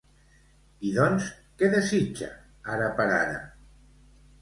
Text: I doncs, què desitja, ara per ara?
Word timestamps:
I 0.89 0.93
doncs, 0.95 1.27
què 1.61 1.71
desitja, 1.75 2.33
ara 2.79 2.91
per 3.01 3.11
ara? 3.23 3.41